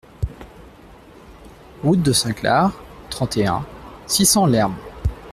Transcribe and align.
Route 1.83 2.01
de 2.01 2.11
Saint-Clar, 2.11 2.71
trente 3.11 3.37
et 3.37 3.45
un, 3.45 3.63
six 4.07 4.25
cents 4.25 4.47
Lherm 4.47 4.73